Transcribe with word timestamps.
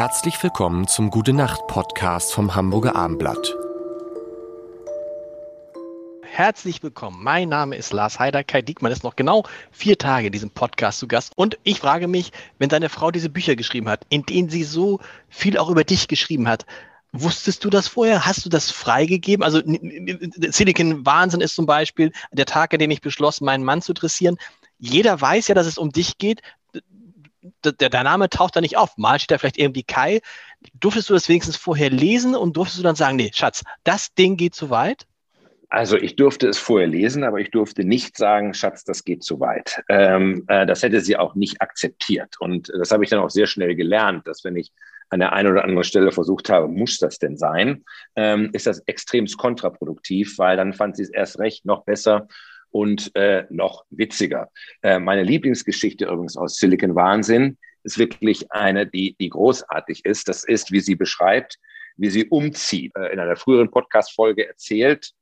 Herzlich 0.00 0.42
willkommen 0.42 0.88
zum 0.88 1.10
Gute 1.10 1.34
Nacht 1.34 1.66
Podcast 1.66 2.32
vom 2.32 2.54
Hamburger 2.54 2.96
Armblatt. 2.96 3.54
Herzlich 6.22 6.82
willkommen. 6.82 7.22
Mein 7.22 7.50
Name 7.50 7.76
ist 7.76 7.92
Lars 7.92 8.18
Heider. 8.18 8.42
Kai 8.42 8.62
Diekmann 8.62 8.92
ist 8.92 9.04
noch 9.04 9.14
genau 9.14 9.44
vier 9.70 9.98
Tage 9.98 10.28
in 10.28 10.32
diesem 10.32 10.48
Podcast 10.48 11.00
zu 11.00 11.06
Gast. 11.06 11.34
Und 11.36 11.58
ich 11.64 11.80
frage 11.80 12.08
mich, 12.08 12.32
wenn 12.58 12.70
deine 12.70 12.88
Frau 12.88 13.10
diese 13.10 13.28
Bücher 13.28 13.56
geschrieben 13.56 13.90
hat, 13.90 14.06
in 14.08 14.24
denen 14.24 14.48
sie 14.48 14.64
so 14.64 15.00
viel 15.28 15.58
auch 15.58 15.68
über 15.68 15.84
dich 15.84 16.08
geschrieben 16.08 16.48
hat, 16.48 16.64
Wusstest 17.12 17.64
du 17.64 17.70
das 17.70 17.88
vorher? 17.88 18.24
Hast 18.24 18.44
du 18.44 18.48
das 18.48 18.70
freigegeben? 18.70 19.44
Also 19.44 19.60
Silicon 19.62 21.04
Wahnsinn 21.04 21.40
ist 21.40 21.56
zum 21.56 21.66
Beispiel 21.66 22.12
der 22.30 22.46
Tag, 22.46 22.72
an 22.72 22.78
dem 22.78 22.92
ich 22.92 23.00
beschloss, 23.00 23.40
meinen 23.40 23.64
Mann 23.64 23.82
zu 23.82 23.92
dressieren. 23.92 24.38
Jeder 24.78 25.20
weiß 25.20 25.48
ja, 25.48 25.56
dass 25.56 25.66
es 25.66 25.76
um 25.76 25.90
dich 25.90 26.18
geht 26.18 26.40
der, 27.64 27.72
der 27.72 28.02
Name 28.02 28.28
taucht 28.28 28.56
da 28.56 28.60
nicht 28.60 28.76
auf. 28.76 28.96
Mal 28.96 29.18
steht 29.18 29.32
da 29.32 29.38
vielleicht 29.38 29.58
irgendwie 29.58 29.82
Kai. 29.82 30.20
Durftest 30.74 31.10
du 31.10 31.14
das 31.14 31.28
wenigstens 31.28 31.56
vorher 31.56 31.90
lesen 31.90 32.34
und 32.34 32.56
durftest 32.56 32.78
du 32.78 32.82
dann 32.82 32.96
sagen, 32.96 33.16
nee, 33.16 33.30
Schatz, 33.34 33.62
das 33.84 34.14
Ding 34.14 34.36
geht 34.36 34.54
zu 34.54 34.70
weit? 34.70 35.06
Also 35.68 35.96
ich 35.96 36.16
durfte 36.16 36.48
es 36.48 36.58
vorher 36.58 36.88
lesen, 36.88 37.22
aber 37.22 37.38
ich 37.38 37.52
durfte 37.52 37.84
nicht 37.84 38.16
sagen, 38.16 38.54
Schatz, 38.54 38.82
das 38.82 39.04
geht 39.04 39.22
zu 39.22 39.38
weit. 39.38 39.82
Ähm, 39.88 40.44
äh, 40.48 40.66
das 40.66 40.82
hätte 40.82 41.00
sie 41.00 41.16
auch 41.16 41.36
nicht 41.36 41.62
akzeptiert. 41.62 42.40
Und 42.40 42.72
das 42.76 42.90
habe 42.90 43.04
ich 43.04 43.10
dann 43.10 43.20
auch 43.20 43.30
sehr 43.30 43.46
schnell 43.46 43.76
gelernt, 43.76 44.26
dass 44.26 44.42
wenn 44.42 44.56
ich 44.56 44.72
an 45.10 45.20
der 45.20 45.32
einen 45.32 45.50
oder 45.50 45.62
anderen 45.62 45.84
Stelle 45.84 46.10
versucht 46.10 46.50
habe, 46.50 46.66
muss 46.66 46.98
das 46.98 47.18
denn 47.18 47.36
sein, 47.36 47.84
ähm, 48.16 48.50
ist 48.52 48.66
das 48.66 48.80
extremst 48.86 49.38
kontraproduktiv, 49.38 50.38
weil 50.38 50.56
dann 50.56 50.72
fand 50.72 50.96
sie 50.96 51.04
es 51.04 51.10
erst 51.10 51.38
recht 51.38 51.64
noch 51.64 51.84
besser, 51.84 52.26
und 52.70 53.14
äh, 53.14 53.44
noch 53.50 53.84
witziger. 53.90 54.50
Äh, 54.82 54.98
meine 54.98 55.22
Lieblingsgeschichte 55.22 56.06
übrigens 56.06 56.36
aus 56.36 56.56
Silicon 56.56 56.94
Wahnsinn 56.94 57.58
ist 57.82 57.98
wirklich 57.98 58.50
eine, 58.52 58.86
die, 58.86 59.16
die 59.20 59.30
großartig 59.30 60.04
ist. 60.04 60.28
Das 60.28 60.44
ist, 60.44 60.72
wie 60.72 60.80
sie 60.80 60.96
beschreibt, 60.96 61.58
wie 61.96 62.10
sie 62.10 62.26
umzieht. 62.28 62.92
Äh, 62.96 63.12
in 63.12 63.20
einer 63.20 63.36
früheren 63.36 63.70
Podcast-Folge 63.70 64.46
erzählt, 64.46 65.12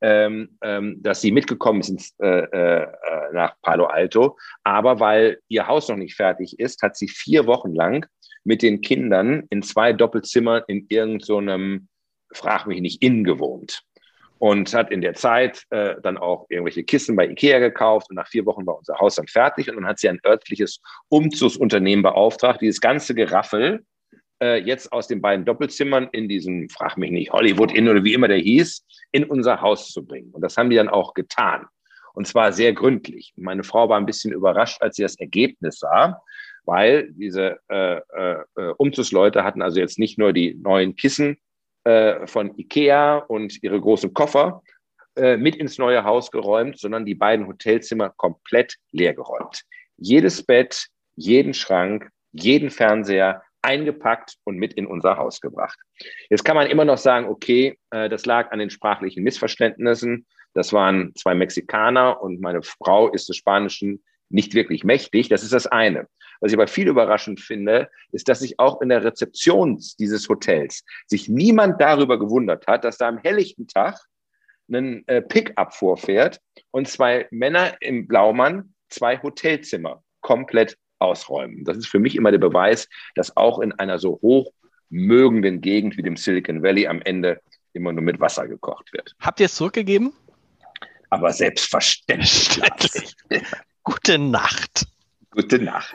ähm, 0.00 0.58
ähm, 0.62 1.02
dass 1.02 1.20
sie 1.20 1.32
mitgekommen 1.32 1.80
ist 1.80 2.14
äh, 2.20 2.40
äh, 2.40 2.86
nach 3.32 3.54
Palo 3.62 3.86
Alto. 3.86 4.36
Aber 4.62 5.00
weil 5.00 5.38
ihr 5.48 5.66
Haus 5.66 5.88
noch 5.88 5.96
nicht 5.96 6.16
fertig 6.16 6.58
ist, 6.58 6.82
hat 6.82 6.96
sie 6.96 7.08
vier 7.08 7.46
Wochen 7.46 7.74
lang 7.74 8.06
mit 8.44 8.62
den 8.62 8.82
Kindern 8.82 9.44
in 9.50 9.62
zwei 9.62 9.92
Doppelzimmern 9.92 10.62
in 10.68 10.86
irgendeinem, 10.90 11.88
so 12.30 12.38
frag 12.38 12.66
mich 12.66 12.80
nicht, 12.80 13.02
Inn 13.02 13.24
gewohnt 13.24 13.82
und 14.44 14.74
hat 14.74 14.90
in 14.90 15.00
der 15.00 15.14
Zeit 15.14 15.64
äh, 15.70 15.94
dann 16.02 16.18
auch 16.18 16.44
irgendwelche 16.50 16.84
Kissen 16.84 17.16
bei 17.16 17.26
Ikea 17.26 17.60
gekauft 17.60 18.10
und 18.10 18.16
nach 18.16 18.28
vier 18.28 18.44
Wochen 18.44 18.66
war 18.66 18.76
unser 18.76 18.98
Haus 18.98 19.14
dann 19.14 19.26
fertig 19.26 19.70
und 19.70 19.76
dann 19.76 19.86
hat 19.86 19.98
sie 19.98 20.06
ein 20.10 20.20
örtliches 20.22 20.82
Umzugsunternehmen 21.08 22.02
beauftragt, 22.02 22.60
dieses 22.60 22.82
ganze 22.82 23.14
Geraffel 23.14 23.86
äh, 24.42 24.60
jetzt 24.60 24.92
aus 24.92 25.08
den 25.08 25.22
beiden 25.22 25.46
Doppelzimmern 25.46 26.10
in 26.12 26.28
diesem, 26.28 26.68
frag 26.68 26.98
mich 26.98 27.10
nicht, 27.10 27.32
Hollywood 27.32 27.72
Inn 27.72 27.88
oder 27.88 28.04
wie 28.04 28.12
immer 28.12 28.28
der 28.28 28.36
hieß, 28.36 28.84
in 29.12 29.24
unser 29.24 29.62
Haus 29.62 29.88
zu 29.88 30.04
bringen. 30.04 30.30
Und 30.32 30.42
das 30.42 30.58
haben 30.58 30.68
die 30.68 30.76
dann 30.76 30.90
auch 30.90 31.14
getan. 31.14 31.64
Und 32.12 32.26
zwar 32.26 32.52
sehr 32.52 32.74
gründlich. 32.74 33.32
Meine 33.36 33.64
Frau 33.64 33.88
war 33.88 33.96
ein 33.96 34.04
bisschen 34.04 34.34
überrascht, 34.34 34.82
als 34.82 34.96
sie 34.96 35.02
das 35.04 35.18
Ergebnis 35.18 35.78
sah, 35.78 36.20
weil 36.66 37.10
diese 37.12 37.60
äh, 37.70 37.96
äh, 37.96 38.42
äh 38.58 38.74
Umzugsleute 38.76 39.42
hatten 39.42 39.62
also 39.62 39.80
jetzt 39.80 39.98
nicht 39.98 40.18
nur 40.18 40.34
die 40.34 40.54
neuen 40.54 40.96
Kissen 40.96 41.38
äh, 41.84 42.26
von 42.26 42.56
Ikea 42.58 43.18
und 43.18 43.62
ihre 43.62 43.80
großen 43.80 44.12
Koffer 44.14 44.62
äh, 45.16 45.36
mit 45.36 45.56
ins 45.56 45.78
neue 45.78 46.04
Haus 46.04 46.30
geräumt, 46.30 46.78
sondern 46.78 47.06
die 47.06 47.14
beiden 47.14 47.46
Hotelzimmer 47.46 48.10
komplett 48.10 48.76
leergeräumt. 48.90 49.62
Jedes 49.96 50.42
Bett, 50.42 50.88
jeden 51.14 51.54
Schrank, 51.54 52.10
jeden 52.32 52.70
Fernseher 52.70 53.42
eingepackt 53.62 54.36
und 54.44 54.56
mit 54.56 54.74
in 54.74 54.86
unser 54.86 55.16
Haus 55.16 55.40
gebracht. 55.40 55.78
Jetzt 56.30 56.44
kann 56.44 56.56
man 56.56 56.66
immer 56.66 56.84
noch 56.84 56.98
sagen, 56.98 57.28
okay, 57.28 57.78
äh, 57.90 58.08
das 58.08 58.26
lag 58.26 58.50
an 58.52 58.58
den 58.58 58.70
sprachlichen 58.70 59.22
Missverständnissen. 59.22 60.26
Das 60.52 60.72
waren 60.72 61.14
zwei 61.14 61.34
Mexikaner 61.34 62.20
und 62.20 62.40
meine 62.40 62.62
Frau 62.62 63.08
ist 63.08 63.28
des 63.28 63.36
Spanischen 63.36 64.04
nicht 64.28 64.54
wirklich 64.54 64.84
mächtig. 64.84 65.28
Das 65.28 65.42
ist 65.42 65.52
das 65.52 65.66
eine. 65.66 66.08
Was 66.40 66.52
ich 66.52 66.58
aber 66.58 66.66
viel 66.66 66.88
überraschend 66.88 67.40
finde, 67.40 67.88
ist, 68.12 68.28
dass 68.28 68.40
sich 68.40 68.58
auch 68.58 68.80
in 68.80 68.88
der 68.88 69.04
Rezeption 69.04 69.80
dieses 69.98 70.28
Hotels 70.28 70.84
sich 71.06 71.28
niemand 71.28 71.80
darüber 71.80 72.18
gewundert 72.18 72.66
hat, 72.66 72.84
dass 72.84 72.98
da 72.98 73.08
am 73.08 73.18
helllichten 73.18 73.66
Tag 73.68 73.98
ein 74.68 75.06
äh, 75.08 75.22
Pickup 75.22 75.74
vorfährt 75.74 76.40
und 76.70 76.88
zwei 76.88 77.26
Männer 77.30 77.76
im 77.80 78.06
Blaumann 78.06 78.74
zwei 78.88 79.20
Hotelzimmer 79.22 80.02
komplett 80.20 80.76
ausräumen. 80.98 81.64
Das 81.64 81.76
ist 81.76 81.88
für 81.88 81.98
mich 81.98 82.16
immer 82.16 82.30
der 82.30 82.38
Beweis, 82.38 82.88
dass 83.14 83.36
auch 83.36 83.58
in 83.58 83.72
einer 83.72 83.98
so 83.98 84.20
hochmögenden 84.22 85.60
Gegend 85.60 85.96
wie 85.96 86.02
dem 86.02 86.16
Silicon 86.16 86.62
Valley 86.62 86.86
am 86.86 87.02
Ende 87.02 87.40
immer 87.72 87.92
nur 87.92 88.02
mit 88.02 88.20
Wasser 88.20 88.48
gekocht 88.48 88.92
wird. 88.92 89.14
Habt 89.20 89.40
ihr 89.40 89.46
es 89.46 89.54
zurückgegeben? 89.56 90.12
Aber 91.10 91.32
selbstverständlich. 91.32 92.60
Gute 93.82 94.18
Nacht. 94.18 94.86
Gute 95.30 95.58
Nacht. 95.58 95.94